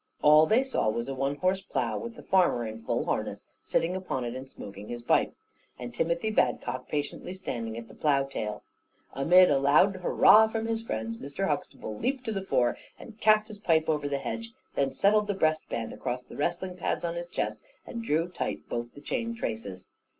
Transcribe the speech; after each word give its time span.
All 0.23 0.47
they 0.47 0.63
saw 0.63 0.89
was 0.89 1.07
a 1.07 1.13
one 1.13 1.35
horse 1.35 1.61
plough 1.61 1.95
with 1.95 2.15
the 2.15 2.23
farmer, 2.23 2.65
in 2.65 2.81
full 2.81 3.05
harness, 3.05 3.45
sitting 3.61 3.95
upon 3.95 4.25
it 4.25 4.33
and 4.33 4.49
smoking 4.49 4.87
his 4.87 5.03
pipe, 5.03 5.31
and 5.77 5.93
Timothy 5.93 6.31
Badcock 6.31 6.87
patiently 6.87 7.35
standing 7.35 7.77
at 7.77 7.87
the 7.87 7.93
plough 7.93 8.23
tail. 8.23 8.63
Amid 9.13 9.51
a 9.51 9.59
loud 9.59 9.97
hurrah 9.97 10.47
from 10.47 10.65
his 10.65 10.81
friends, 10.81 11.17
Mr. 11.17 11.45
Huxtable 11.47 11.99
leaped 11.99 12.23
to 12.25 12.31
the 12.31 12.41
fore, 12.41 12.77
and 12.97 13.21
cast 13.21 13.47
his 13.47 13.59
pipe 13.59 13.87
over 13.87 14.07
the 14.09 14.17
hedge; 14.17 14.53
then 14.73 14.91
settled 14.91 15.27
the 15.27 15.35
breast 15.35 15.69
band 15.69 15.93
across 15.93 16.23
the 16.23 16.35
wrestling 16.35 16.75
pads 16.77 17.05
on 17.05 17.13
his 17.13 17.29
chest, 17.29 17.61
and 17.85 18.01
drew 18.03 18.27
tight 18.27 18.67
both 18.67 18.95
the 18.95 19.01
chain 19.01 19.35
traces. 19.35 19.87